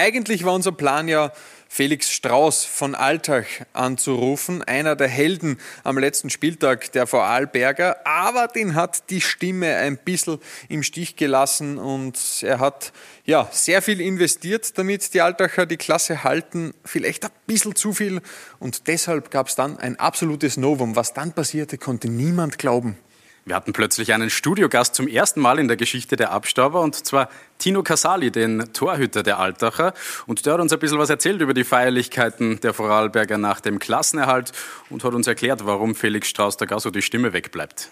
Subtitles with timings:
[0.00, 1.30] Eigentlich war unser Plan ja,
[1.68, 8.74] Felix Strauß von Altach anzurufen, einer der Helden am letzten Spieltag der Vorarlberger, aber den
[8.76, 10.38] hat die Stimme ein bisschen
[10.70, 12.94] im Stich gelassen und er hat
[13.26, 18.22] ja sehr viel investiert, damit die Altacher die Klasse halten, vielleicht ein bisschen zu viel
[18.58, 20.96] und deshalb gab es dann ein absolutes Novum.
[20.96, 22.96] Was dann passierte, konnte niemand glauben.
[23.44, 27.28] Wir hatten plötzlich einen Studiogast zum ersten Mal in der Geschichte der Abstauber und zwar
[27.58, 29.94] Tino Casali, den Torhüter der Altacher.
[30.26, 33.78] Und der hat uns ein bisschen was erzählt über die Feierlichkeiten der Vorarlberger nach dem
[33.78, 34.52] Klassenerhalt
[34.90, 37.90] und hat uns erklärt, warum Felix Strauß da gar so die Stimme wegbleibt.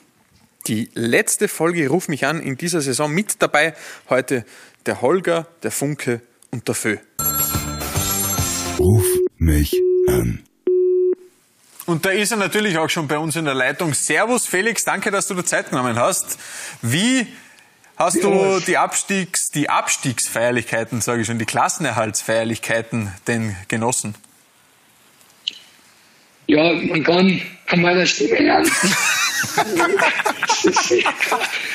[0.67, 3.75] Die letzte Folge Ruf mich an in dieser Saison mit dabei.
[4.11, 4.45] Heute
[4.87, 6.21] der Holger, der Funke
[6.51, 6.99] und der Fö.
[8.79, 9.07] Ruf
[9.39, 9.75] mich
[10.09, 10.48] an.
[11.89, 13.95] Und da ist er natürlich auch schon bei uns in der Leitung.
[13.95, 16.39] Servus Felix, danke, dass du dir Zeit genommen hast.
[16.83, 17.27] Wie
[17.97, 24.15] hast du die, Abstiegs-, die Abstiegsfeierlichkeiten, sage ich schon, die Klassenerhaltsfeierlichkeiten denn genossen?
[26.47, 28.71] Ja, man kann an meiner Stimme lernen.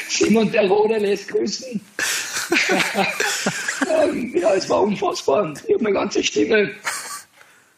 [0.09, 1.81] Simon der Rode lässt grüßen.
[4.03, 5.51] Ähm, ja, es war unfassbar.
[5.67, 6.69] Ich habe meine ganze Stimme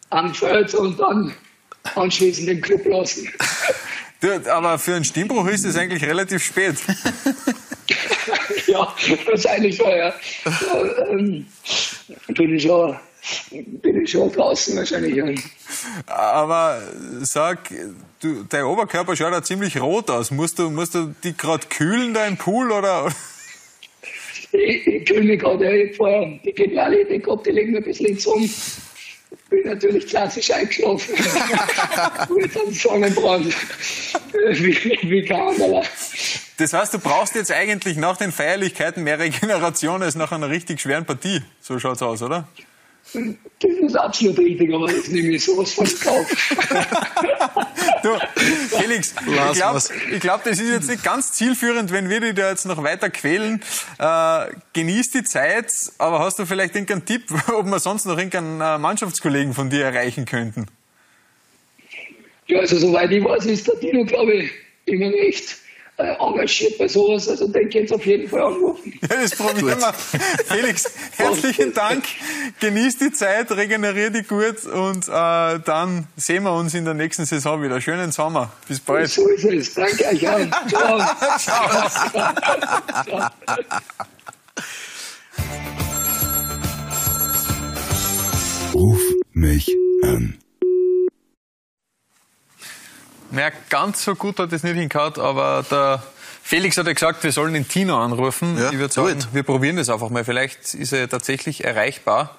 [0.10, 1.34] angefeuert und dann
[1.96, 3.30] anschließend den Club lassen.
[4.22, 6.76] Du, aber für einen Stimmbruch ist es eigentlich relativ spät.
[8.68, 10.14] ja, wahrscheinlich schon, ja.
[10.46, 11.46] ja ähm,
[12.30, 12.98] bin, ich schon,
[13.52, 15.16] bin ich schon draußen wahrscheinlich.
[15.16, 15.26] Ja.
[16.08, 16.82] Aber
[17.20, 17.70] sag,
[18.22, 20.32] du, dein Oberkörper schaut ja ziemlich rot aus.
[20.32, 23.12] Musst du, musst du die gerade kühlen, dein Pool, oder?
[24.52, 25.78] Ich, ich kühle mich gerade.
[25.78, 28.50] Ich vorher die Genialität gehabt, die legen mir ein bisschen ins Sonne
[29.50, 31.14] bin natürlich klassisch eingeschlafen.
[32.36, 33.54] Mit einem Sonnenbrand.
[34.52, 35.84] wie, wie aber.
[36.58, 40.82] Das heißt, du brauchst jetzt eigentlich nach den Feierlichkeiten mehr Regeneration als nach einer richtig
[40.82, 41.42] schweren Partie.
[41.62, 42.48] So schaut's aus, oder?
[43.60, 46.28] Das ist absolut richtig, aber das nehme ich sowas von Kauf.
[48.04, 48.10] du,
[48.78, 49.80] Felix, ich glaube,
[50.20, 53.62] glaub, das ist jetzt nicht ganz zielführend, wenn wir dich da jetzt noch weiter quälen.
[53.98, 57.24] Äh, genieß die Zeit, aber hast du vielleicht irgendeinen Tipp,
[57.54, 60.68] ob wir sonst noch irgendeinen äh, Mannschaftskollegen von dir erreichen könnten?
[62.48, 64.52] Ja, also soweit ich weiß, ist der Dino, glaube ich,
[64.86, 65.58] immer recht
[65.98, 67.30] äh, engagiert bei sowas.
[67.30, 68.94] Also den könnt ihr auf jeden Fall anrufen.
[69.02, 69.94] Ja, das probieren wir.
[70.46, 72.04] Felix, herzlichen Dank.
[72.60, 77.26] Genieß die Zeit, regenerier dich gut und äh, dann sehen wir uns in der nächsten
[77.26, 77.80] Saison wieder.
[77.80, 78.52] Schönen Sommer.
[78.68, 79.10] Bis bald.
[79.10, 79.74] So ist es.
[79.74, 80.68] Danke euch auch.
[80.68, 81.00] Ciao.
[81.38, 83.30] Ciao.
[88.74, 89.00] Ruf
[89.32, 89.74] mich
[90.04, 90.38] an.
[93.32, 96.04] Naja, ganz so gut hat es nicht hingehauen, aber der
[96.44, 98.58] Felix hat ja gesagt, wir sollen den Tino anrufen.
[98.58, 99.34] Ja, ich würde sagen, gut.
[99.34, 100.24] wir probieren das einfach mal.
[100.24, 102.38] Vielleicht ist er tatsächlich erreichbar.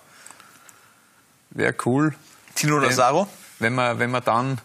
[1.51, 2.15] Wäre cool.
[2.55, 3.29] Tino Lazaro?
[3.59, 4.61] Wenn wir, wenn wir dann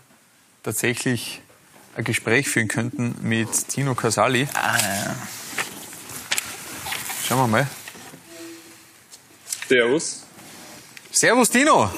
[0.64, 1.42] tatsächlich
[1.96, 4.48] ein Gespräch führen könnten mit Tino Casali.
[4.54, 5.16] Ah, ja.
[7.28, 7.68] Schauen wir mal.
[9.68, 10.24] Servus.
[11.12, 11.90] Servus Tino.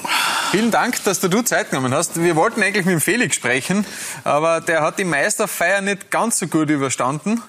[0.53, 2.21] Vielen Dank, dass du, du Zeit genommen hast.
[2.21, 3.87] Wir wollten eigentlich mit dem Felix sprechen,
[4.23, 7.41] aber der hat die Meisterfeier nicht ganz so gut überstanden.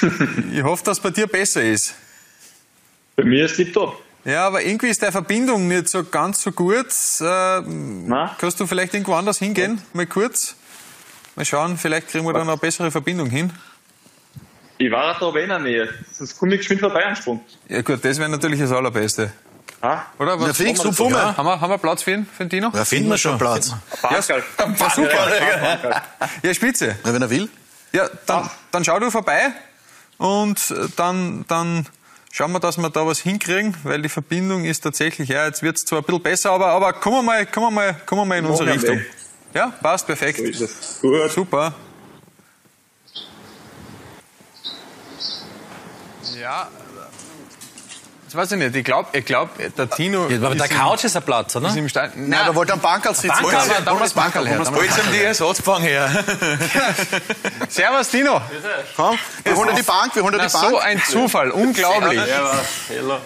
[0.52, 1.94] Ich hoffe, dass es bei dir besser ist.
[3.14, 4.02] Bei mir ist es top.
[4.24, 6.88] Ja, aber irgendwie ist der Verbindung nicht so ganz so gut.
[7.20, 7.62] Äh,
[8.38, 9.80] kannst du vielleicht irgendwo anders hingehen?
[9.92, 10.56] Mal kurz.
[11.36, 13.52] Mal schauen, vielleicht kriegen wir da noch eine bessere Verbindung hin.
[14.78, 15.88] Ich war da aber in der Nähe.
[16.10, 17.42] Sonst komme ich geschwind vorbei ansprungen.
[17.68, 19.30] Ja gut, das wäre natürlich das Allerbeste.
[19.80, 20.48] Ah, Oder was?
[20.48, 21.18] Ja, Felix, du Fummel.
[21.18, 22.70] Ja, haben, wir, haben wir Platz für ihn, für den Dino?
[22.74, 23.72] Ja, finden wir schon Platz.
[24.02, 26.02] Ja, ja, super.
[26.42, 26.96] Ja, spitze.
[27.04, 27.48] Ja, wenn er will.
[27.92, 29.52] Ja, dann, dann schau du vorbei
[30.18, 31.86] und dann, dann
[32.32, 35.76] schauen wir, dass wir da was hinkriegen, weil die Verbindung ist tatsächlich, ja, jetzt wird
[35.76, 38.26] es zwar ein bisschen besser, aber, aber kommen wir mal, kommen wir mal, kommen wir
[38.26, 39.00] mal in unsere Richtung.
[39.54, 40.40] Ja, passt, perfekt.
[40.54, 40.68] So
[41.00, 41.30] Gut.
[41.30, 41.74] Super.
[46.38, 46.68] Ja,
[48.26, 48.74] das weiß ich nicht.
[48.74, 50.28] Ich glaube, ich glaub, der Tino.
[50.28, 51.68] Ja, aber der Couch ist ein Platz, oder?
[51.68, 52.10] Ist im Stein.
[52.14, 53.28] Nein, da wollte ein Bankerl sitzen.
[53.28, 54.60] Bankerl, aber da muss Bankerl her.
[54.64, 56.10] Wo ist denn die Ersatzbank her?
[57.68, 58.40] Servus, Tino.
[58.96, 60.70] Komm, wir holen die Bank, wir holen die Na, Bank.
[60.70, 62.20] so ein Zufall, unglaublich.
[62.88, 63.18] Hello.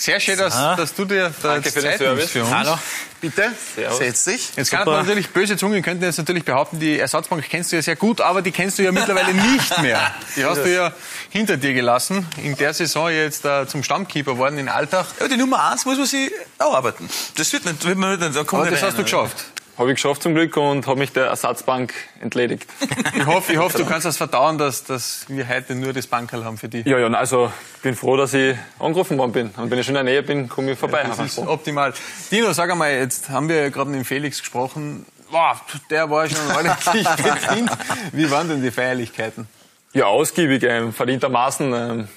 [0.00, 2.30] Sehr schön, dass, dass du dir da Danke jetzt für den Zeit Service.
[2.30, 2.50] für uns.
[2.50, 2.78] Hallo,
[3.20, 3.98] bitte, Servus.
[3.98, 4.48] setz dich.
[4.56, 7.82] Jetzt kann man natürlich, böse Zungen könnten jetzt natürlich behaupten, die Ersatzbank kennst du ja
[7.82, 10.14] sehr gut, aber die kennst du ja mittlerweile nicht mehr.
[10.36, 10.90] Die hast du ja
[11.28, 12.26] hinter dir gelassen.
[12.42, 15.04] In der Saison jetzt äh, zum Stammkeeper worden in Alltag.
[15.20, 17.06] Ja, die Nummer eins muss man sich erarbeiten.
[17.36, 19.26] Das wird nicht, wird man nicht, da kommt Aber nicht das rein, hast du oder?
[19.26, 19.44] geschafft.
[19.80, 22.66] Habe ich geschafft zum Glück und habe mich der Ersatzbank entledigt.
[23.16, 26.44] Ich hoffe, ich hoffe du kannst das verdauen, dass, dass wir heute nur das Bankerl
[26.44, 26.86] haben für dich.
[26.86, 29.50] Ja, ja, also ich bin froh, dass ich angerufen worden bin.
[29.56, 31.04] Und wenn ich schon in der Nähe bin, komme ich vorbei.
[31.06, 31.92] Das ist optimal.
[32.30, 35.06] Dino, sag einmal, jetzt haben wir gerade mit dem Felix gesprochen.
[35.30, 37.70] Boah, der war schon ordentlich bedient.
[38.12, 39.48] Wie waren denn die Feierlichkeiten?
[39.92, 41.72] Ja, ausgiebig, ähm, verdientermaßen.
[41.72, 42.08] Ähm,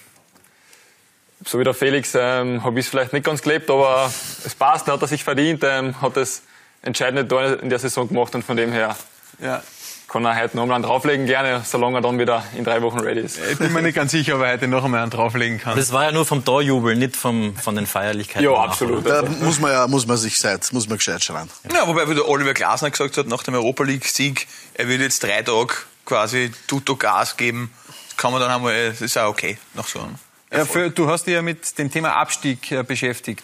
[1.45, 4.11] so wie der Felix ähm, habe ich es vielleicht nicht ganz gelebt, aber
[4.45, 6.43] es passt, hat er sich verdient, ähm, hat das
[6.83, 8.95] entscheidende Tor in der Saison gemacht und von dem her
[9.41, 9.63] Ja,
[10.07, 12.99] kann er heute noch einmal einen drauflegen, gerne, solange er dann wieder in drei Wochen
[12.99, 13.39] ready ist.
[13.51, 15.75] ich bin mir nicht ganz sicher, ob er heute noch einmal einen drauflegen kann.
[15.75, 18.43] Das war ja nur vom Torjubel, nicht vom, von den Feierlichkeiten.
[18.43, 19.09] Ja, absolut.
[19.09, 21.49] Da muss man ja, muss man sich seit, muss man gescheit schreien.
[21.73, 25.41] Ja, wobei wieder Oliver Glasner gesagt hat, nach dem Europa League-Sieg, er will jetzt drei
[25.41, 25.73] Tage
[26.05, 27.71] quasi tutto Gas geben.
[28.09, 30.15] Das kann man dann einmal, das ist auch okay, nach so einem
[30.53, 33.43] Ja, für, du hast dich ja mit dem Thema Abstieg äh, beschäftigt.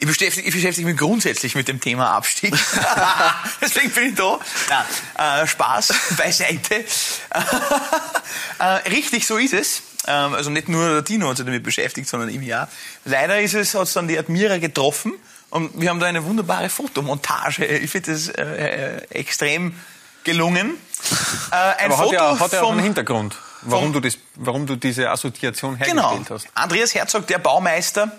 [0.00, 2.52] Ich beschäftige, ich beschäftige mich grundsätzlich mit dem Thema Abstieg.
[3.60, 4.38] Deswegen bin ich da.
[4.68, 6.84] Nein, äh, Spaß beiseite.
[8.58, 9.82] äh, richtig, so ist es.
[10.06, 12.68] Ähm, also nicht nur der Dino hat sich damit beschäftigt, sondern ich ja.
[13.04, 15.12] Leider ist es, hat es dann die Admira getroffen
[15.50, 17.64] und wir haben da eine wunderbare Fotomontage.
[17.66, 19.74] Ich finde das äh, äh, extrem
[20.24, 20.74] gelungen.
[21.50, 24.66] Ein Aber hat Foto ja, hat ja auch vom- einen Hintergrund, warum, du, das, warum
[24.66, 26.34] du diese Assoziation hergestellt Genau.
[26.36, 26.48] hast.
[26.54, 28.10] Andreas Herzog, der Baumeister.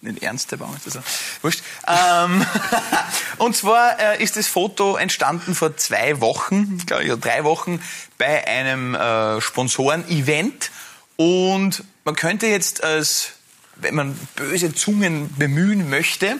[0.00, 0.90] Nicht ernst, der Baumeister.
[0.92, 1.00] So.
[1.42, 1.60] Wurscht.
[1.88, 2.46] Ähm,
[3.38, 7.82] und zwar äh, ist das Foto entstanden vor zwei Wochen, glaube ich, oder drei Wochen,
[8.16, 10.70] bei einem äh, Sponsoren-Event.
[11.16, 13.32] Und man könnte jetzt als,
[13.74, 16.36] wenn man böse Zungen bemühen möchte,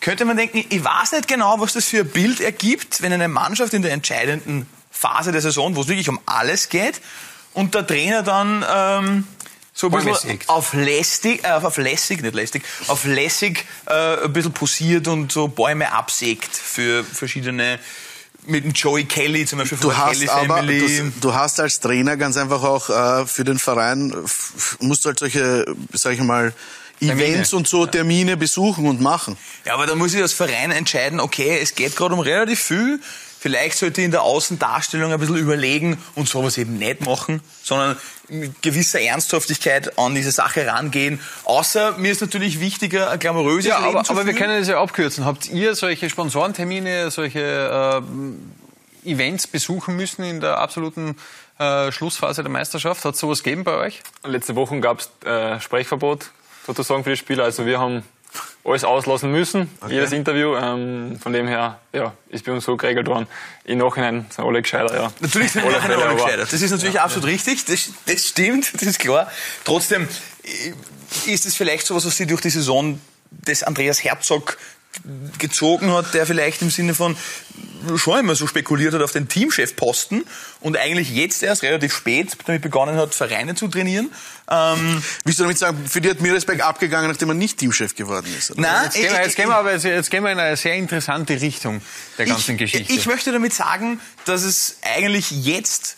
[0.00, 3.26] könnte man denken, ich weiß nicht genau, was das für ein Bild ergibt, wenn eine
[3.26, 7.00] Mannschaft in der entscheidenden Phase der Saison, wo es wirklich um alles geht,
[7.52, 9.26] und der Trainer dann ähm,
[9.72, 14.52] so ein bisschen auf lästig, äh, auf lässig, nicht lästig, auf lässig äh, ein bisschen
[14.52, 17.78] posiert und so Bäume absägt für verschiedene,
[18.46, 22.36] mit dem Joey Kelly zum Beispiel Du hast aber, du, du hast als Trainer ganz
[22.36, 24.14] einfach auch äh, für den Verein,
[24.80, 26.52] musst du halt solche, sag ich mal,
[27.00, 29.36] Events und so Termine besuchen und machen.
[29.64, 33.00] Ja, aber da muss ich als Verein entscheiden, okay, es geht gerade um relativ viel.
[33.42, 37.96] Vielleicht sollte ich in der Außendarstellung ein bisschen überlegen und sowas eben nicht machen, sondern
[38.28, 41.20] mit gewisser Ernsthaftigkeit an diese Sache rangehen.
[41.44, 44.68] Außer mir ist natürlich wichtiger, ein glamouröses Ja, Leben aber, zu aber wir können das
[44.68, 45.24] ja abkürzen.
[45.24, 48.02] Habt ihr solche Sponsorentermine, solche
[49.04, 51.16] äh, Events besuchen müssen in der absoluten
[51.58, 53.06] äh, Schlussphase der Meisterschaft?
[53.06, 54.02] Hat es sowas gegeben bei euch?
[54.22, 56.30] Letzte Woche gab es äh, Sprechverbot
[56.66, 57.44] sozusagen für die Spieler.
[57.44, 58.02] Also wir haben
[58.70, 60.56] alles auslassen müssen, jedes Interview.
[60.56, 63.26] Ähm, von dem her ja, ist bei uns so geregelt worden.
[63.64, 64.94] Im Nachhinein sind alle gescheiter.
[64.94, 65.12] Ja.
[65.20, 66.52] Natürlich sind Alle Fälle, alle gescheitert.
[66.52, 67.64] Das ist natürlich absolut richtig.
[67.64, 69.30] Das, das stimmt, das ist klar.
[69.64, 70.08] Trotzdem
[70.44, 73.00] äh, ist es vielleicht sowas, was sie durch die Saison
[73.30, 74.56] des Andreas Herzog
[75.38, 77.16] gezogen hat, der vielleicht im Sinne von
[77.96, 80.24] schon immer so spekuliert hat auf den Teamchefposten
[80.60, 84.10] und eigentlich jetzt erst relativ spät damit begonnen hat, Vereine zu trainieren.
[84.50, 88.26] Ähm, Willst du damit sagen, für die hat Miresberg abgegangen, nachdem er nicht Teamchef geworden
[88.36, 88.50] ist?
[88.50, 88.60] Oder?
[88.60, 91.40] nein, Jetzt gehen, wir, jetzt, gehen wir aber jetzt, gehen wir in eine sehr interessante
[91.40, 91.80] Richtung
[92.18, 92.92] der ganzen ich, Geschichte.
[92.92, 95.96] Ich möchte damit sagen, dass es eigentlich jetzt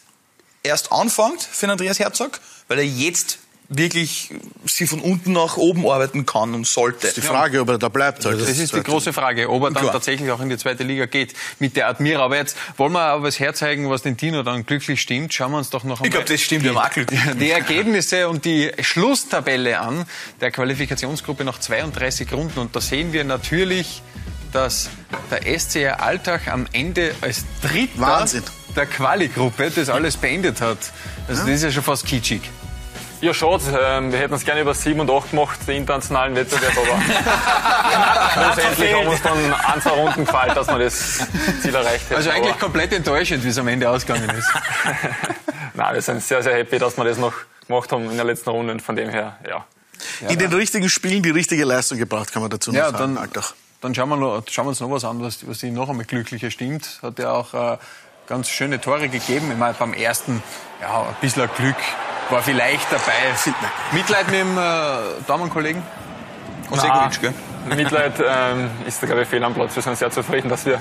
[0.62, 3.38] erst anfängt für Andreas Herzog, weil er jetzt
[3.76, 4.30] wirklich
[4.64, 7.12] sie von unten nach oben arbeiten kann und sollte.
[7.14, 8.24] Die Frage, ob er da bleibt.
[8.24, 8.40] Halt.
[8.40, 9.92] Das ist die große Frage, ob er dann Klar.
[9.92, 12.24] tatsächlich auch in die zweite Liga geht mit der Admira.
[12.24, 15.34] Aber jetzt wollen wir aber es herzeigen, was den Tino dann glücklich stimmt.
[15.34, 17.20] Schauen wir uns doch noch einmal Ich glaube, das stimmt, die, glücklich.
[17.40, 20.04] die Ergebnisse und die Schlusstabelle an
[20.40, 22.58] der Qualifikationsgruppe nach 32 Runden.
[22.58, 24.02] Und da sehen wir natürlich,
[24.52, 24.90] dass
[25.30, 28.42] der SCR Alltag am Ende als Dritter Wahnsinn.
[28.76, 30.78] der Quali-Gruppe das alles beendet hat.
[31.28, 32.42] Also das ist ja schon fast kitschig.
[33.22, 33.62] Ja, schade.
[33.80, 37.00] Ähm, wir hätten es gerne über 7 und 8 gemacht, den internationalen Wettbewerb, aber
[38.52, 41.20] schlussendlich haben uns dann ein, zwei Runden gefallen, dass wir das
[41.62, 42.16] Ziel erreicht hätten.
[42.16, 44.52] Also eigentlich aber, komplett enttäuschend, wie es am Ende ausgegangen ist.
[45.74, 47.32] nein, wir sind sehr, sehr happy, dass wir das noch
[47.68, 49.64] gemacht haben in der letzten Runde und von dem her, ja.
[50.28, 53.14] In den richtigen Spielen die richtige Leistung gebracht, kann man dazu noch Ja, sagen.
[53.14, 53.54] dann, Alltag.
[53.82, 56.06] dann schauen, wir noch, schauen wir uns noch was an, was, was ihn noch einmal
[56.06, 56.98] glücklicher stimmt.
[57.02, 57.78] Hat ja auch äh,
[58.26, 59.52] ganz schöne Tore gegeben.
[59.52, 60.42] Ich meine, beim ersten,
[60.80, 61.76] ja, ein bisschen Glück
[62.32, 63.12] war vielleicht dabei.
[63.92, 64.60] Mitleid mit dem äh,
[65.26, 65.82] Damenkollegen?
[66.70, 67.34] Osegovic, gell?
[67.76, 69.76] Mitleid ähm, ist glaube ich, fehl am Platz.
[69.76, 70.80] Wir sind sehr zufrieden, dass wir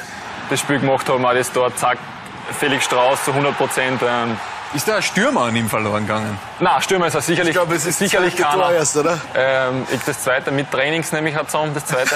[0.49, 1.23] das Spiel gemacht haben.
[1.25, 1.97] Auch das dort, zack,
[2.59, 4.01] Felix Strauß zu 100 Prozent.
[4.01, 4.37] Ähm,
[4.73, 6.39] Ist da ein Stürmer an ihm verloren gegangen?
[6.59, 8.67] na, Stürmer ist er sicherlich, Ich glaube, es ist sicherlich das zweite keiner.
[8.69, 9.17] Tor erst, oder?
[9.35, 12.15] Ähm, das zweite mit Trainings nehme ich halt zusammen, das zweite.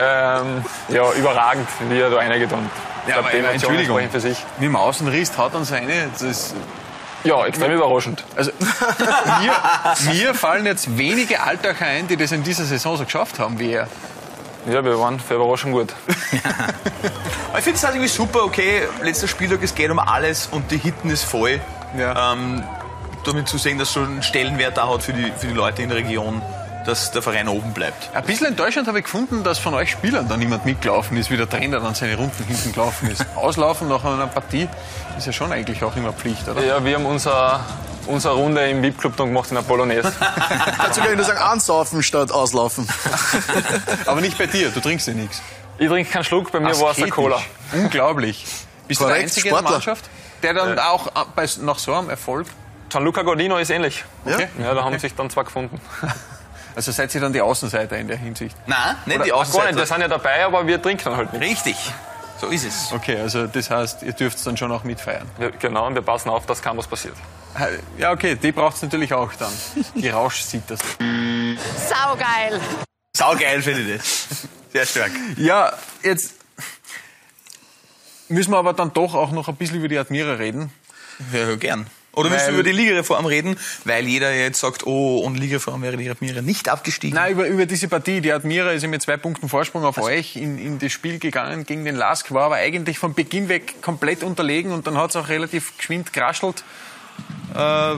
[0.00, 2.52] ähm, ja, überragend, wie er da reingeht.
[2.52, 2.70] Und
[3.06, 4.10] die Emotionen Entschuldigung.
[4.10, 4.38] für sich.
[4.58, 6.08] Mit dem Außenriss haut dann seine.
[6.18, 6.54] Das
[7.24, 8.24] Ja, extrem überraschend.
[8.36, 8.52] also,
[9.40, 13.58] mir, mir fallen jetzt wenige Alltacher ein, die das in dieser Saison so geschafft haben
[13.58, 13.88] wie er.
[14.66, 15.94] Ja, wir waren für Überraschung gut.
[17.56, 20.76] Ich finde es halt irgendwie super, okay, letzter Spieltag, es geht um alles und die
[20.78, 21.60] Hitten ist voll.
[21.96, 22.32] Ja.
[22.32, 22.62] Ähm,
[23.24, 25.88] damit zu sehen, dass schon einen Stellenwert da hat für die, für die Leute in
[25.88, 26.40] der Region,
[26.84, 28.14] dass der Verein oben bleibt.
[28.14, 31.36] Ein bisschen enttäuschend habe ich gefunden, dass von euch Spielern da niemand mitgelaufen ist, wie
[31.36, 33.24] der Trainer dann seine Runden hinten gelaufen ist.
[33.36, 34.68] Auslaufen nach einer Partie
[35.16, 36.64] ist ja schon eigentlich auch immer Pflicht, oder?
[36.64, 37.60] Ja, wir haben unser,
[38.06, 40.12] unsere Runde im VIP-Club dann gemacht in der Polonaise.
[40.78, 42.88] Dazu kann ich nur sagen, ansaufen statt auslaufen.
[44.06, 45.42] Aber nicht bei dir, du trinkst ja nichts.
[45.78, 47.14] Ich trinke keinen Schluck, bei mir war es der Asketisch.
[47.14, 47.40] Cola.
[47.72, 48.44] Unglaublich.
[48.86, 49.76] Bist du der Korrekt, Einzige in der Sportler.
[49.76, 50.04] Mannschaft,
[50.42, 52.46] der dann auch äh, bei, nach so einem Erfolg,
[52.88, 54.04] Gianluca Gordino ist ähnlich.
[54.24, 54.48] Okay.
[54.58, 55.80] Ja, da haben sich dann zwei gefunden.
[56.78, 58.56] Also seid ihr dann die Außenseiter in der Hinsicht?
[58.68, 59.66] Nein, nicht die Ach, gar Außenseiter.
[59.66, 61.42] nicht, wir sind ja dabei, aber wir trinken dann halt nicht.
[61.42, 61.76] Richtig.
[62.40, 62.92] So ist es.
[62.92, 65.28] Okay, also das heißt, ihr dürft dann schon auch mitfeiern.
[65.40, 67.16] Ja, genau, und wir passen auf, dass kein was passiert.
[67.98, 69.50] Ja, okay, die braucht es natürlich auch dann.
[69.96, 70.76] Die Rauschsitter.
[70.76, 72.60] Saugeil.
[73.16, 74.28] Saugeil finde ich das.
[74.72, 75.10] Sehr stark.
[75.36, 75.72] Ja,
[76.04, 76.34] jetzt
[78.28, 80.72] müssen wir aber dann doch auch noch ein bisschen über die Admira reden.
[81.32, 81.88] Ja, gern.
[82.12, 85.96] Oder willst du über die Ligareform reden, weil jeder jetzt sagt, oh, ohne Ligareform wäre
[85.96, 87.14] die Admira nicht abgestiegen?
[87.14, 88.20] Nein, über, über diese Partie.
[88.20, 91.84] Die Admira ist mit zwei Punkten Vorsprung auf euch in, in das Spiel gegangen gegen
[91.84, 95.28] den Lask, war aber eigentlich von Beginn weg komplett unterlegen und dann hat es auch
[95.28, 96.64] relativ geschwind geraschelt.
[97.54, 97.94] Äh,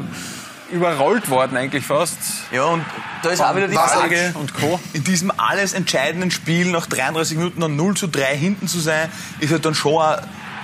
[0.71, 2.19] überrollt worden eigentlich fast.
[2.53, 2.85] Ja, und
[3.23, 4.79] da ist auch wieder die Frage, und Co.
[4.93, 9.11] in diesem alles entscheidenden Spiel nach 33 Minuten dann 0 zu 3 hinten zu sein,
[9.41, 10.03] ist halt dann schon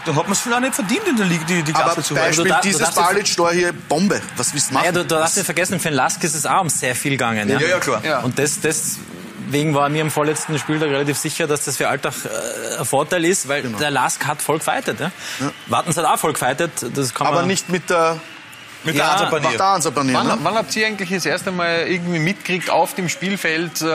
[0.07, 2.03] dann hat man es vielleicht auch nicht verdient in der Liga, die, die Aber Klasse
[2.03, 2.27] zu halten.
[2.29, 4.21] Beispiel Du da- dieses Balic-Tor hier, Bombe.
[4.37, 4.85] Was willst du machen?
[4.85, 7.13] Naja, du, du darfst nicht vergessen, für den Lask ist es auch um sehr viel
[7.13, 7.49] gegangen.
[7.49, 8.03] Ja, Ja, ja, klar.
[8.05, 8.21] Ja.
[8.21, 12.79] Und das, deswegen war mir im vorletzten Spieltag relativ sicher, dass das für Alltag äh,
[12.79, 15.01] ein Vorteil ist, weil der Lask hat voll gefightet.
[15.01, 15.11] Ja?
[15.67, 16.71] Wartens hat auch voll gefightet.
[16.95, 18.19] Das kann Aber man nicht mit der,
[18.85, 19.61] mit Ja, der Ansapanier.
[19.61, 20.15] Ansapanier.
[20.15, 20.39] Wann, Ne?
[20.43, 23.87] wann habt ihr eigentlich das erste Mal irgendwie mitgekriegt auf dem Spielfeld, äh,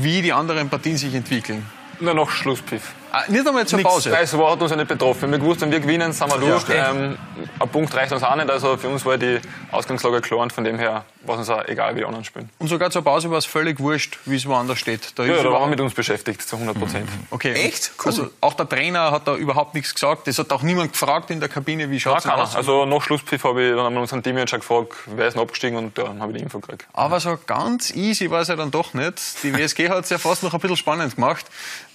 [0.00, 1.64] wie die anderen Partien sich entwickeln?
[2.00, 2.82] Nur noch Schlusspfiff.
[3.10, 4.14] Ah, nicht einmal zur Nichts, Pause.
[4.26, 5.30] So war- hat uns ja nicht betroffen.
[5.30, 6.62] Wir haben gewusst, wenn wir gewinnen, sind wir durch.
[6.62, 6.82] okay.
[6.90, 7.18] ähm,
[7.58, 8.50] ein Punkt reicht uns auch nicht.
[8.50, 9.40] Also für uns war die
[9.72, 12.48] Ausgangslage klar und von dem her war es uns auch egal, wie die anderen spielen.
[12.58, 15.18] Und sogar zur Pause war es völlig wurscht, wie es woanders steht.
[15.18, 17.08] Da Ja, ist da waren wir mit uns beschäftigt, zu 100 Prozent.
[17.30, 17.52] Okay.
[17.54, 17.92] Echt?
[17.98, 18.06] Cool.
[18.06, 20.28] Also auch der Trainer hat da überhaupt nichts gesagt.
[20.28, 22.54] Es hat auch niemand gefragt in der Kabine, wie schaut es aus.
[22.56, 25.98] Also nach Schlusspfiff habe ich dann einmal unseren Teammanager gefragt, wer ist denn abgestiegen und
[25.98, 26.86] dann habe ich die Info gekriegt.
[26.92, 29.42] Aber so ganz easy war es ja dann doch nicht.
[29.42, 31.46] Die WSG hat es ja fast noch ein bisschen spannend gemacht.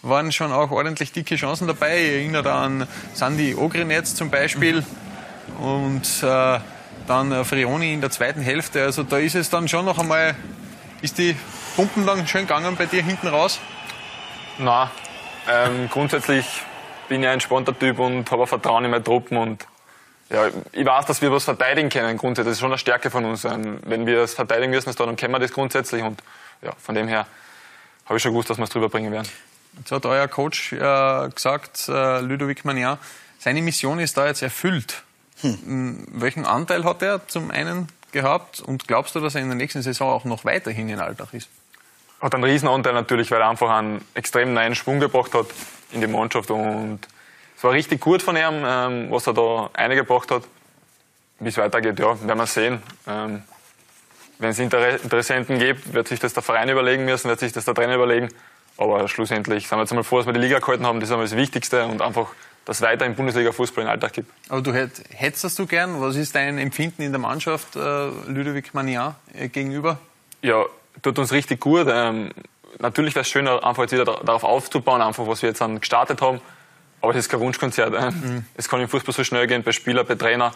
[0.01, 1.97] Waren schon auch ordentlich dicke Chancen dabei.
[2.01, 4.83] Ich erinnere da an Sandy Ogrinetz zum Beispiel
[5.59, 6.59] und äh,
[7.07, 8.83] dann äh, Frioni in der zweiten Hälfte.
[8.83, 10.36] Also da ist es dann schon noch einmal,
[11.01, 11.36] ist die
[11.75, 13.60] Pumpen dann schön gegangen bei dir hinten raus?
[14.57, 14.89] Nein,
[15.50, 16.45] ähm, grundsätzlich
[17.10, 19.67] bin ich ein entspannter Typ und habe Vertrauen in meine Truppen und
[20.29, 22.51] ja, ich weiß, dass wir was verteidigen können grundsätzlich.
[22.51, 23.45] Das ist schon eine Stärke von uns.
[23.45, 26.22] Ähm, wenn wir es verteidigen müssen, dann können wir das grundsätzlich und
[26.62, 27.27] ja, von dem her
[28.05, 29.27] habe ich schon gewusst, dass wir es drüber bringen werden.
[29.77, 32.98] Jetzt hat euer Coach äh, gesagt, äh, Ludovic Magnan,
[33.39, 35.03] seine Mission ist da jetzt erfüllt.
[35.43, 39.57] M, Welchen Anteil hat er zum einen gehabt und glaubst du, dass er in der
[39.57, 41.50] nächsten Saison auch noch weiterhin in Alltag ist?
[42.21, 45.47] Hat einen Riesenanteil natürlich, weil er einfach einen extrem neuen Schwung gebracht hat
[45.91, 47.00] in die Mannschaft und
[47.57, 50.43] es war richtig gut von ihm, ähm, was er da eingebracht hat.
[51.39, 52.83] Wie es weitergeht, ja, werden wir sehen.
[53.07, 53.43] Ähm,
[54.39, 57.65] wenn es Inter Interessenten gibt, wird sich das der Verein überlegen müssen, wird sich das
[57.65, 58.29] der Trainer überlegen.
[58.77, 61.00] Aber schlussendlich sind wir jetzt einmal froh, dass wir die Liga gehalten haben.
[61.00, 62.27] Das ist einmal das Wichtigste und einfach,
[62.65, 64.32] dass es weiter im Bundesliga-Fußball in den Alltag gibt.
[64.50, 66.00] Aber du hätt, hättest das du gern?
[66.01, 67.79] Was ist dein Empfinden in der Mannschaft äh,
[68.27, 70.00] Ludovic Magnan äh, gegenüber?
[70.41, 70.63] Ja,
[71.01, 71.88] tut uns richtig gut.
[71.89, 72.32] Ähm,
[72.79, 75.79] natürlich wäre es schön, einfach jetzt wieder da- darauf aufzubauen, einfach was wir jetzt dann
[75.79, 76.39] gestartet haben.
[77.01, 77.93] Aber das ist kein Wunschkonzert.
[77.98, 80.53] Ähm, Es kann im Fußball so schnell gehen, bei Spieler, bei Trainer.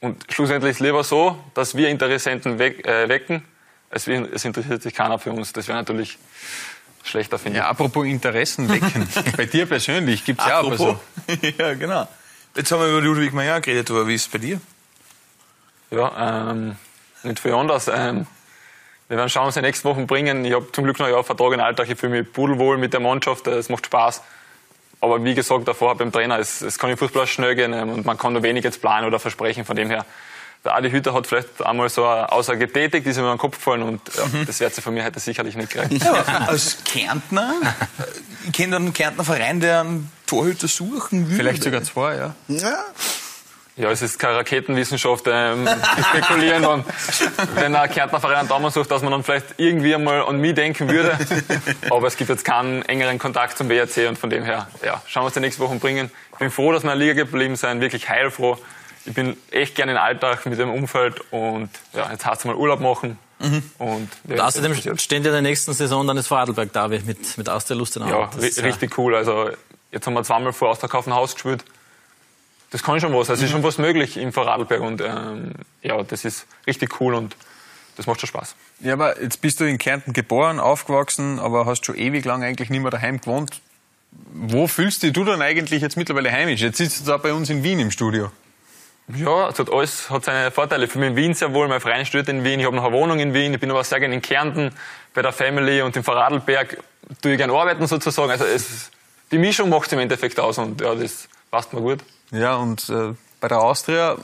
[0.00, 3.44] Und schlussendlich ist es lieber so, dass wir Interessenten weck, äh, wecken,
[4.04, 5.52] wir, es interessiert sich keiner für uns.
[5.52, 6.18] Das wäre natürlich
[7.02, 9.08] schlechter, finde Ja, apropos Interessen wecken.
[9.36, 11.00] bei dir persönlich gibt es ja aber so.
[11.58, 12.08] ja, genau.
[12.54, 14.60] Jetzt haben wir über Ludwig Meyer geredet, aber wie ist es bei dir?
[15.90, 15.96] ich.
[15.96, 16.76] Ja, ähm,
[17.22, 17.88] nicht viel anders.
[17.88, 18.26] Ähm,
[19.08, 20.44] wir werden schauen, was die nächsten Wochen bringen.
[20.44, 21.90] Ich habe zum Glück noch ein Jahr Vertrag in Alltag.
[21.90, 23.46] Ich fühle mich pudelwohl mit der Mannschaft.
[23.48, 24.22] Es macht Spaß.
[25.00, 27.88] Aber wie gesagt, davor beim Trainer, es, es kann im Fußball auch schnell gehen ähm,
[27.88, 29.64] und man kann nur wenig jetzt planen oder versprechen.
[29.64, 30.04] Von dem her,
[30.64, 33.38] der Adi Hütter hat vielleicht einmal so eine Aussage getätigt, die ist mir in den
[33.38, 35.92] Kopf gefallen und ja, das wird sie von mir heute sicherlich nicht gereicht.
[36.04, 36.12] Ja,
[36.46, 37.54] als Kärntner,
[38.46, 41.36] ich kenne einen Kärntner Verein, der einen Torhüter suchen will.
[41.36, 42.34] Vielleicht sogar zwei, ja.
[42.48, 42.84] Ja,
[43.76, 46.84] Ja, es ist keine Raketenwissenschaft, ähm, die spekulieren dann,
[47.54, 50.54] wenn ein Kärntner Verein einen Daumen sucht, dass man dann vielleicht irgendwie einmal an mich
[50.54, 51.18] denken würde.
[51.88, 55.22] Aber es gibt jetzt keinen engeren Kontakt zum WRC und von dem her, ja, schauen
[55.22, 56.10] wir uns die nächsten Wochen bringen.
[56.32, 58.58] Ich bin froh, dass wir in der Liga geblieben sind, wirklich heilfroh.
[59.06, 62.44] Ich bin echt gerne in den Alltag mit dem Umfeld und ja, jetzt heißt es
[62.44, 63.18] mal Urlaub machen
[63.78, 67.38] Und, ja, Und außerdem stehen ja in der nächsten Saison dann das Vorarlberg Derby mit,
[67.38, 68.08] mit Austria Lustenau.
[68.08, 69.14] Ja, Das richtig cool.
[69.14, 69.50] Also
[69.90, 71.64] jetzt haben wir zweimal vor Austerkaufenhaus Haus gespielt.
[72.70, 73.30] Das kann schon was.
[73.30, 75.52] Also ist schon was möglich im Vorarlberg und ähm,
[75.82, 77.34] ja, das ist richtig cool und
[77.96, 78.54] das macht schon Spaß.
[78.80, 82.70] Ja, aber jetzt bist du in Kärnten geboren, aufgewachsen, aber hast schon ewig lang eigentlich
[82.70, 83.60] nicht mehr daheim gewohnt.
[84.32, 86.60] Wo fühlst du dich dann eigentlich jetzt mittlerweile heimisch?
[86.60, 88.30] Jetzt sitzt du da bei uns in Wien im Studio.
[89.16, 90.86] Ja, es hat alles hat seine Vorteile.
[90.88, 91.68] Für mich in Wien sehr wohl.
[91.68, 92.60] Mein Verein studiert in Wien.
[92.60, 93.54] Ich habe noch eine Wohnung in Wien.
[93.54, 94.70] Ich bin aber sehr gerne in Kärnten
[95.14, 96.78] bei der Family und im Vorarlberg
[97.22, 98.30] tue ich gerne arbeiten sozusagen.
[98.30, 98.90] Also es,
[99.30, 102.00] die Mischung macht es im Endeffekt aus und ja, das passt mir gut.
[102.30, 104.16] Ja, und äh, bei der Austria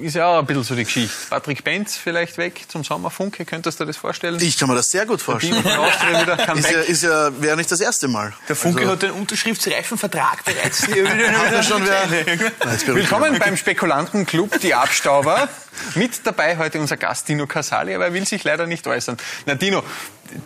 [0.00, 1.14] ist ja auch ein bisschen so die Geschichte.
[1.30, 4.38] Patrick Benz vielleicht weg zum Sommerfunke, könntest du dir das vorstellen?
[4.40, 5.62] Ich kann mir das sehr gut vorstellen.
[5.62, 8.32] Der Austria wieder kann Ist ja, ist ja, wäre nicht das erste Mal.
[8.48, 10.82] Der Funke Also- hat den unterschriftsreifen Vertrag bereits.
[10.88, 12.26] Hat er schon wer?
[12.94, 15.48] Willkommen beim Spekulantenclub Die Abstauber.
[15.94, 19.16] Mit dabei heute unser Gast Dino Casali, aber er will sich leider nicht äußern.
[19.46, 19.82] Na Dino,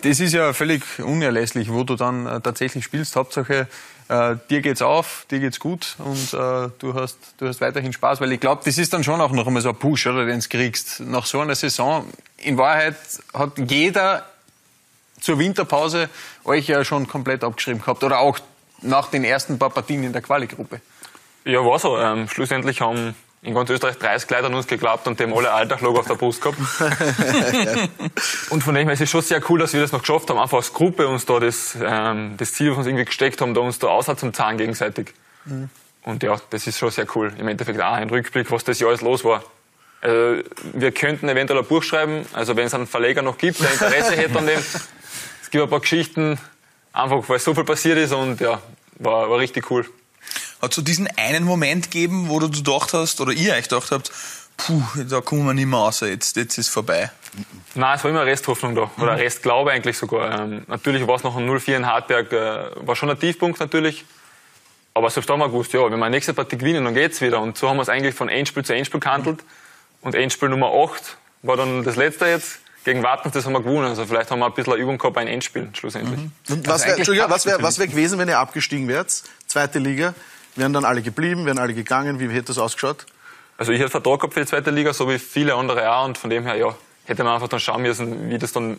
[0.03, 3.17] das ist ja völlig unerlässlich, wo du dann äh, tatsächlich spielst.
[3.17, 3.69] Hauptsache,
[4.09, 8.21] äh, dir geht's auf, dir geht's gut und äh, du, hast, du hast weiterhin Spaß,
[8.21, 10.41] weil ich glaube, das ist dann schon auch noch einmal so ein Push, oder, den
[10.41, 11.01] du kriegst.
[11.01, 12.07] Nach so einer Saison,
[12.39, 12.97] in Wahrheit
[13.33, 14.27] hat jeder
[15.21, 16.09] zur Winterpause
[16.45, 18.39] euch ja schon komplett abgeschrieben gehabt oder auch
[18.83, 20.81] nach den ersten paar Partien in der Quali-Gruppe.
[21.45, 21.99] Ja, war so.
[21.99, 26.01] Ähm, schlussendlich haben in ganz Österreich 30 Leute an uns geglaubt und haben alle Alltag-Logo
[26.01, 26.59] auf der Brust gehabt.
[28.51, 30.39] und von dem her ist es schon sehr cool, dass wir das noch geschafft haben,
[30.39, 33.55] einfach als Gruppe uns da das, ähm, das Ziel, was wir uns irgendwie gesteckt haben,
[33.55, 35.15] da uns da außer zum Zahn gegenseitig.
[36.03, 37.33] Und ja, das ist schon sehr cool.
[37.39, 39.43] Im Endeffekt auch ein Rückblick, was das Jahr alles los war.
[40.03, 40.43] Also,
[40.75, 44.17] wir könnten eventuell ein Buch schreiben, also wenn es einen Verleger noch gibt, der Interesse
[44.17, 44.59] hätte an dem.
[44.59, 46.39] Es gibt ein paar Geschichten,
[46.93, 48.63] einfach weil so viel passiert ist und ja,
[48.99, 49.87] war, war richtig cool.
[50.61, 54.13] Hat so diesen einen Moment gegeben, wo du gedacht hast, oder ihr euch gedacht habt,
[54.57, 57.11] puh, da kommen wir nicht mehr raus, jetzt, jetzt ist vorbei.
[57.75, 58.91] Nein, es war immer Resthoffnung da.
[58.99, 60.41] Oder Restglaube eigentlich sogar.
[60.41, 64.05] Ähm, natürlich war es noch ein 0-4 in Hartberg, äh, war schon ein Tiefpunkt natürlich.
[64.93, 67.41] Aber selbst da haben wir gewusst, ja, wenn wir nächste Partie gewinnen, dann geht's wieder.
[67.41, 69.45] Und so haben wir es eigentlich von Endspiel zu Endspiel gehandelt.
[70.03, 72.59] Und Endspiel Nummer 8 war dann das letzte jetzt.
[72.85, 73.89] Gegen Wartens, das haben wir gewonnen.
[73.89, 76.19] Also vielleicht haben wir ein bisschen eine Übung gehabt bei einem Endspiel schlussendlich.
[76.49, 79.23] Und was wäre was wär, was wär gewesen, wenn ihr abgestiegen wärt?
[79.47, 80.15] Zweite Liga.
[80.57, 82.21] Wären dann alle geblieben, wären alle gegangen?
[82.21, 83.07] Wie hätte das ausgeschaut?
[83.57, 86.07] Also ich hätte Vertrag gehabt für die zweite Liga, so wie viele andere auch.
[86.07, 88.79] Und von dem her, ja, hätte man einfach dann schauen müssen, wie das dann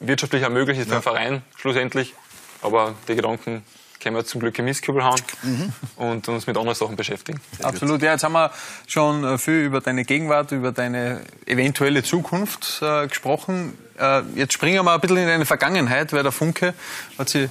[0.00, 2.14] wirtschaftlich auch möglich ist für den Verein schlussendlich.
[2.62, 3.64] Aber die Gedanken
[4.02, 5.20] können wir zum Glück im Mistkübel hauen
[5.96, 7.40] und uns mit anderen Sachen beschäftigen.
[7.62, 8.50] Absolut, ja, jetzt haben wir
[8.86, 13.78] schon äh, viel über deine Gegenwart, über deine eventuelle Zukunft äh, gesprochen.
[13.98, 16.74] Äh, jetzt springen wir ein bisschen in deine Vergangenheit, weil der Funke
[17.18, 17.48] hat sich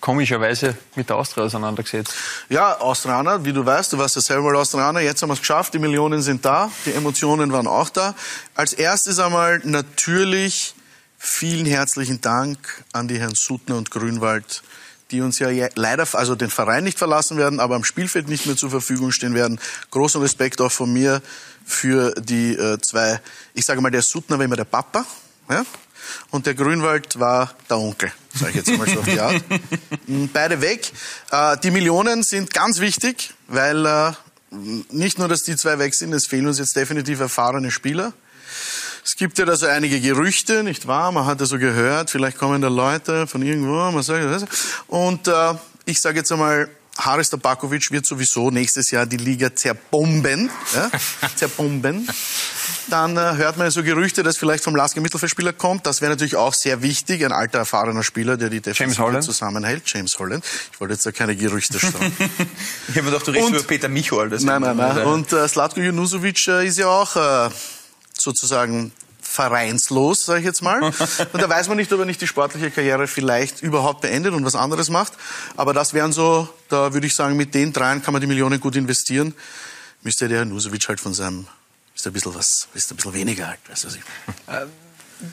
[0.00, 2.14] komischerweise mit der Austria auseinandergesetzt.
[2.48, 5.40] Ja, Australier, wie du weißt, du warst ja selber mal Australier, jetzt haben wir es
[5.40, 8.14] geschafft, die Millionen sind da, die Emotionen waren auch da.
[8.54, 10.74] Als erstes einmal natürlich
[11.18, 14.62] vielen herzlichen Dank an die Herren Suttner und Grünwald,
[15.10, 18.56] die uns ja leider, also den Verein nicht verlassen werden, aber am Spielfeld nicht mehr
[18.56, 19.58] zur Verfügung stehen werden.
[19.90, 21.22] Großen Respekt auch von mir
[21.64, 23.20] für die äh, zwei,
[23.54, 25.04] ich sage mal, der Suttner war immer der Papa,
[25.50, 25.64] ja?
[26.30, 29.42] Und der Grünwald war der Onkel, sage ich jetzt mal so auf die Art.
[30.32, 30.90] Beide weg.
[31.30, 34.12] Äh, die Millionen sind ganz wichtig, weil äh,
[34.90, 38.12] nicht nur, dass die zwei weg sind, es fehlen uns jetzt definitiv erfahrene Spieler.
[39.04, 41.12] Es gibt ja da so einige Gerüchte, nicht wahr?
[41.12, 44.44] Man hat ja so gehört, vielleicht kommen da Leute von irgendwo, man sagt das.
[44.86, 45.54] Und äh,
[45.86, 50.50] ich sage jetzt einmal, Haris Tabakovic wird sowieso nächstes Jahr die Liga zerbomben.
[50.74, 50.90] Ja?
[51.36, 52.08] zerbomben.
[52.88, 55.86] Dann äh, hört man ja so Gerüchte, dass vielleicht vom Lasker Mittelfeldspieler kommt.
[55.86, 57.24] Das wäre natürlich auch sehr wichtig.
[57.24, 59.82] Ein alter, erfahrener Spieler, der die Defensive zusammenhält.
[59.86, 60.44] James Holland.
[60.72, 62.12] Ich wollte jetzt da keine Gerüchte streuen.
[62.88, 64.28] Ich habe mir gedacht, du redest über Peter Michol.
[64.28, 64.98] Nein, nein, nein.
[64.98, 67.50] Und, Und äh, Slatko Junusovic äh, ist ja auch äh,
[68.16, 68.92] sozusagen
[69.28, 70.82] vereinslos, sage ich jetzt mal.
[71.32, 74.44] Und da weiß man nicht, ob er nicht die sportliche Karriere vielleicht überhaupt beendet und
[74.44, 75.12] was anderes macht.
[75.56, 78.58] Aber das wären so, da würde ich sagen, mit den dreien kann man die Millionen
[78.60, 79.34] gut investieren.
[80.02, 81.46] Müsste der Junusovic halt von seinem,
[81.94, 83.58] ist ein bisschen was, ist ein bisschen weniger halt.
[83.68, 84.02] Weißt du, was ich
[84.46, 84.68] meine.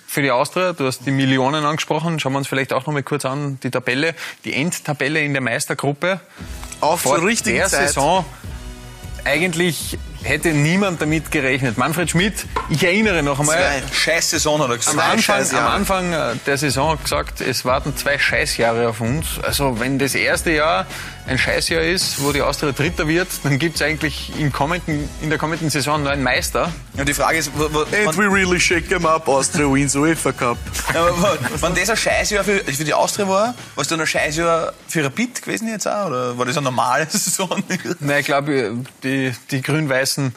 [0.08, 3.04] Für die Austria, du hast die Millionen angesprochen, schauen wir uns vielleicht auch noch mal
[3.04, 6.20] kurz an, die Tabelle, die Endtabelle in der Meistergruppe.
[6.82, 7.88] Auch Vor zur richtigen der Zeit.
[7.90, 8.26] Saison
[9.26, 11.78] eigentlich hätte niemand damit gerechnet.
[11.78, 14.98] Manfred Schmidt, ich erinnere noch einmal, Zwei scheiß Saison hat er gesagt.
[14.98, 19.40] am Anfang, am Anfang äh, der Saison hat gesagt, es warten zwei Scheißjahre auf uns.
[19.42, 20.88] Also wenn das erste Jahr
[21.28, 25.30] ein Scheißjahr ist, wo die Austria Dritter wird, dann gibt es eigentlich im kommenden, in
[25.30, 26.72] der kommenden Saison nur einen Meister.
[26.98, 29.96] Und die Frage ist, wo, wo, And wann, we really shake them up, Austria wins
[29.96, 30.58] UEFA Cup.
[30.94, 31.08] ja,
[31.60, 35.04] wann das ein Scheißjahr für, für die Austria war, war es dann ein Scheißjahr für
[35.04, 36.08] Rapid gewesen jetzt auch?
[36.08, 37.64] Oder war das eine normale Saison?
[38.00, 40.36] Nein, ich glaube, die, die Grün-Weißen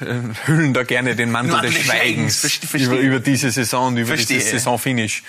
[0.00, 0.04] äh,
[0.46, 4.38] hüllen da gerne den Mantel, Mantel des Schweigens Schweigens, über, über diese Saison, über Verstehe.
[4.38, 5.24] dieses Saisonfinish.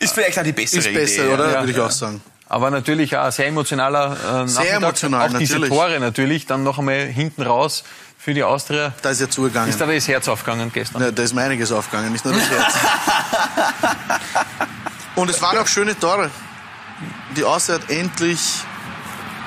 [0.00, 1.34] Ist vielleicht auch die bessere Ist besser, Idee.
[1.34, 1.52] oder?
[1.52, 1.60] Ja.
[1.60, 2.20] Würde ich auch sagen.
[2.50, 5.70] Aber natürlich auch ein sehr emotionaler äh, Sehr emotional, Auch diese natürlich.
[5.70, 7.84] Tore natürlich, dann noch einmal hinten raus
[8.18, 8.92] für die Austria.
[9.02, 9.70] Da ist ja zugegangen.
[9.70, 11.00] Ist da das Herz aufgegangen gestern?
[11.00, 12.74] Ja, da ist mir einiges aufgegangen, nicht nur das Herz.
[15.14, 16.28] Und es waren auch schöne Tore.
[17.36, 18.40] Die Austria hat endlich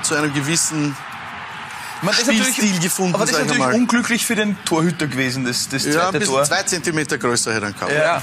[0.01, 0.95] zu einem gewissen
[2.03, 3.73] Man, Spielstil gefunden, Aber das ist natürlich mal.
[3.73, 6.43] unglücklich für den Torhüter gewesen, das, das Ja, ein zweite Tor.
[6.45, 7.91] zwei Zentimeter größer hätte er gehabt.
[7.91, 8.21] Ja.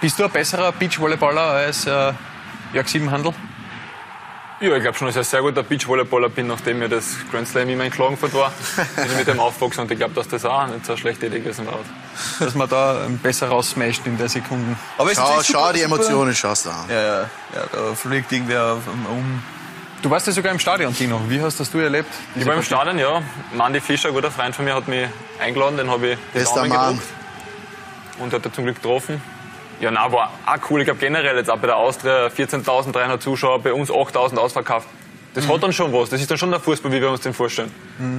[0.00, 2.12] Bist du ein besserer Beachvolleyballer als äh,
[2.72, 3.34] Jörg Siebenhandel?
[4.60, 7.46] Ja, ich glaube schon, dass ich ein sehr guter Beachvolleyballer bin, nachdem mir das Grand
[7.46, 8.52] Slam immer in Klagenfurt war.
[8.96, 11.26] Bin ich mit dem aufgewachsen und ich glaube, dass das auch nicht so eine schlechte
[11.26, 11.80] Idee gewesen war.
[12.38, 14.76] Dass man da ähm, besser raussmasht in der Sekunde.
[14.96, 16.84] Aber es ist Schau, natürlich schau super- die Emotionen, schaust du an.
[16.88, 18.74] Ja, ja, ja, da fliegt irgendwer
[19.10, 19.42] um.
[20.02, 21.20] Du warst ja sogar im Stadion, Tino.
[21.28, 22.12] Wie hast das du erlebt?
[22.36, 23.22] Ich war im Stadion, ja.
[23.54, 25.08] Mandy Fischer, ein guter Freund von mir, hat mich
[25.40, 26.88] eingeladen, den habe ich Bester Daumen Mann.
[26.94, 27.08] gedrückt
[28.20, 29.20] und hat er zum Glück getroffen.
[29.80, 30.80] Ja, na, war auch cool.
[30.80, 34.88] Ich glaube generell jetzt auch bei der Austria 14.300 Zuschauer, bei uns 8.000 ausverkauft.
[35.34, 36.10] Das hat dann schon was.
[36.10, 37.72] Das ist dann schon der Fußball, wie wir uns den vorstellen.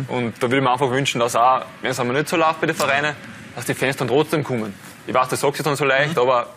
[0.09, 2.59] Und da würde ich mir einfach wünschen, dass auch, wenn es einmal nicht so läuft
[2.59, 3.15] bei den Vereinen,
[3.55, 4.73] dass die Fans dann trotzdem kommen.
[5.07, 6.47] Ich weiß, das sagt sich dann so leicht, aber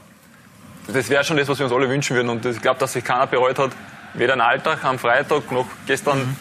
[0.89, 2.29] das wäre schon das, was wir uns alle wünschen würden.
[2.29, 3.71] Und ich glaube, dass sich keiner bereut hat,
[4.15, 6.37] weder am Alltag, am Freitag, noch gestern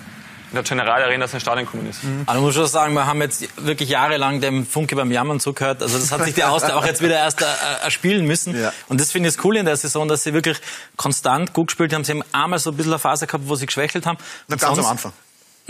[0.50, 2.00] in der General Arena, dass ein Stadion gekommen ist.
[2.26, 5.82] Also ich muss schon sagen, wir haben jetzt wirklich jahrelang dem Funke beim Jammern zugehört.
[5.82, 8.58] Also das hat sich die Austria auch jetzt wieder erst äh, äh, erspielen müssen.
[8.60, 8.72] Ja.
[8.88, 10.58] Und das finde ich cool in der Saison, dass sie wirklich
[10.96, 12.04] konstant gut gespielt haben.
[12.04, 14.18] Sie haben einmal so ein bisschen eine Phase gehabt, wo sie geschwächelt haben.
[14.48, 15.14] Und ganz am Anfang.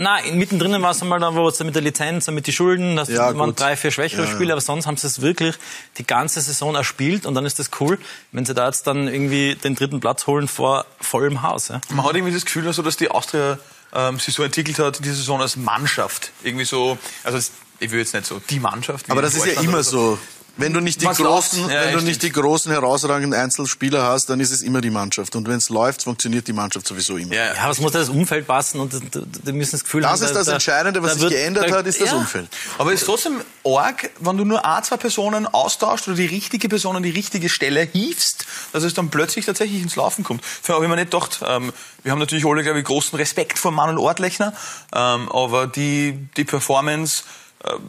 [0.00, 2.94] Nein, mittendrin war es einmal da, wo es mit der Lizenz und mit den Schulden,
[2.94, 3.58] das Ja, waren gut.
[3.60, 4.30] drei, vier schwächere ja.
[4.30, 5.56] Spiele, aber sonst haben sie es wirklich
[5.96, 7.98] die ganze Saison erspielt und dann ist das cool,
[8.30, 11.66] wenn sie da jetzt dann irgendwie den dritten Platz holen vor vollem Haus.
[11.66, 11.80] Ja.
[11.90, 13.58] Man hat irgendwie das Gefühl, also, dass die Austria
[13.92, 16.32] ähm, sich so entwickelt hat, diese Saison als Mannschaft.
[16.42, 17.38] Irgendwie so, also
[17.80, 19.10] ich will jetzt nicht so die Mannschaft.
[19.10, 20.18] Aber in das ist ja immer so.
[20.58, 21.68] Wenn du nicht die Was großen?
[21.70, 25.36] Ja, wenn du nicht die großen herausragenden Einzelspieler hast, dann ist es immer die Mannschaft.
[25.36, 27.32] Und wenn es läuft, funktioniert die Mannschaft sowieso immer.
[27.32, 30.10] Ja, Ja, aber es muss ja das Umfeld passen und die, müssen das Gefühl Das
[30.10, 30.22] haben.
[30.24, 32.16] ist da- das da- Entscheidende, was da sich wird- geändert da- hat, ist das ja.
[32.16, 32.48] Umfeld.
[32.76, 36.68] Aber es ist trotzdem arg, wenn du nur ein, zwei Personen austauscht oder die richtige
[36.68, 40.44] Person an die richtige Stelle hiefst, dass es dann plötzlich tatsächlich ins Laufen kommt.
[40.44, 43.58] Für habe ich mir nicht gedacht, ähm, wir haben natürlich alle, glaube ich, großen Respekt
[43.58, 44.52] vor Manuel Ortlechner,
[44.92, 47.22] ähm, aber die, die Performance,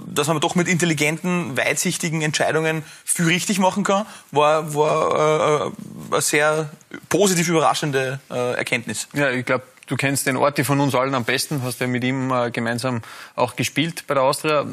[0.07, 5.71] dass man doch mit intelligenten, weitsichtigen Entscheidungen viel richtig machen kann, war, war äh, äh,
[6.11, 6.69] eine sehr
[7.09, 9.07] positiv überraschende äh, Erkenntnis.
[9.13, 12.03] Ja, ich glaube, du kennst den Orti von uns allen am besten, hast ja mit
[12.03, 13.01] ihm äh, gemeinsam
[13.35, 14.65] auch gespielt bei der Austria.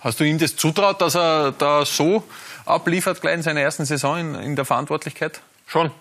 [0.00, 2.24] Hast du ihm das zutraut, dass er da so
[2.66, 5.40] abliefert, gleich in seiner ersten Saison in, in der Verantwortlichkeit?
[5.66, 5.92] Schon.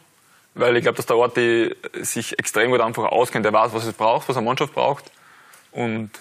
[0.56, 3.46] Weil ich glaube, dass der Ort die sich extrem gut einfach auskennt.
[3.46, 5.06] Der weiß, was es braucht, was eine Mannschaft braucht.
[5.72, 6.12] Und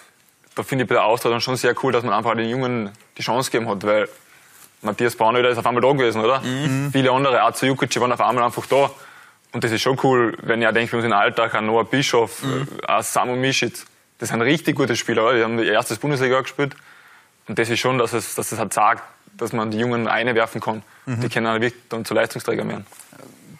[0.55, 2.91] da finde ich bei der Austria dann schon sehr cool, dass man einfach den Jungen
[3.17, 4.07] die Chance gegeben hat, weil
[4.81, 6.41] Matthias Braunöder ist auf einmal da gewesen, oder?
[6.91, 8.91] Viele andere, auch zu Jukic, waren auf einmal einfach da.
[9.51, 11.85] Und das ist schon cool, wenn ich auch denke, wir uns in Alltag an Noah
[11.85, 13.85] Bischof, äh, auch Samu Mischitz.
[14.19, 15.37] Das sind richtig gute Spieler, oder?
[15.37, 16.75] Die haben die erste Bundesliga gespielt.
[17.47, 19.03] Und das ist schon, dass es, dass es halt sagt,
[19.37, 20.83] dass man die Jungen einwerfen kann.
[21.05, 22.85] Die können dann wirklich dann zu Leistungsträgern werden.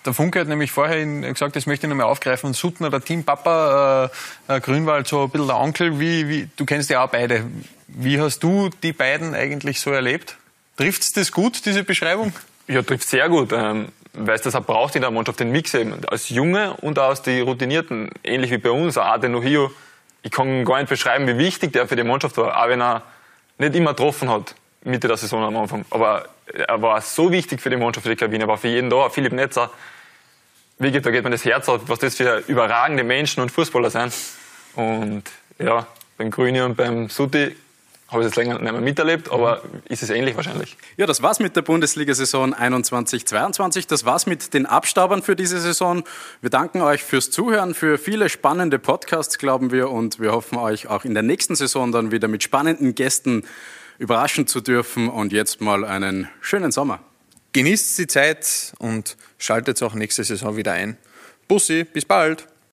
[0.05, 2.53] Der Funke hat nämlich vorher gesagt, das möchte ich nochmal aufgreifen.
[2.53, 4.09] Suttner, der Teampapa,
[4.47, 5.99] äh, äh, Grünwald, so ein bisschen der Onkel.
[5.99, 7.45] Wie, wie, du kennst ja auch beide.
[7.87, 10.35] Wie hast du die beiden eigentlich so erlebt?
[10.77, 12.33] Trifft's das gut, diese Beschreibung?
[12.67, 15.73] Ja, trifft sehr gut, ähm, weil es das auch braucht in der Mannschaft, den Mix
[15.73, 15.93] eben.
[16.07, 19.71] Als Junge und auch als die Routinierten, ähnlich wie bei uns, auch den Nohio.
[20.21, 23.03] Ich kann gar nicht beschreiben, wie wichtig der für die Mannschaft war, auch wenn er
[23.57, 25.85] nicht immer getroffen hat, Mitte der Saison am Anfang.
[25.89, 28.89] Aber er war so wichtig für die Mannschaft, für die Kabine, er war für jeden
[28.89, 29.09] da.
[29.09, 29.69] Philipp Netzer,
[30.77, 34.13] wirklich, da geht mir das Herz auf, was das für überragende Menschen und Fußballer sind.
[34.75, 35.23] Und
[35.59, 37.55] ja, beim Grüni und beim Suti
[38.13, 40.77] habe ich es länger nicht mehr miterlebt, aber ist es ähnlich wahrscheinlich.
[40.97, 43.87] Ja, das war's mit der Bundesliga-Saison 21-22.
[43.87, 46.03] Das war's mit den Abstaubern für diese Saison.
[46.41, 49.89] Wir danken euch fürs Zuhören, für viele spannende Podcasts, glauben wir.
[49.89, 53.45] Und wir hoffen, euch auch in der nächsten Saison dann wieder mit spannenden Gästen
[53.97, 55.09] überraschen zu dürfen.
[55.09, 56.99] Und jetzt mal einen schönen Sommer.
[57.53, 60.97] Genießt die Zeit und schaltet auch nächste Saison wieder ein.
[61.47, 62.47] Bussi, bis bald.